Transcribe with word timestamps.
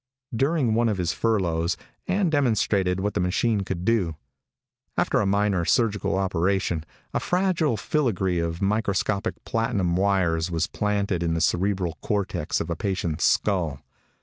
During 0.35 0.73
one 0.73 0.89
of 0.89 0.97
his 0.97 1.13
furloughs 1.13 1.77
Ann 2.07 2.31
demonstrated 2.31 2.99
what 3.01 3.13
the 3.13 3.19
machine 3.19 3.61
could 3.61 3.85
do. 3.85 4.15
After 4.97 5.21
a 5.21 5.27
minor 5.27 5.63
surgical 5.63 6.17
operation, 6.17 6.85
a 7.13 7.19
fragile 7.19 7.77
filigree 7.77 8.39
of 8.39 8.63
microscopic 8.63 9.35
platinum 9.45 9.95
wires 9.95 10.49
was 10.49 10.65
planted 10.65 11.21
in 11.21 11.35
the 11.35 11.39
cerebral 11.39 11.99
cortex 12.01 12.59
of 12.59 12.71
a 12.71 12.75
patient's 12.75 13.25
skull. 13.25 13.83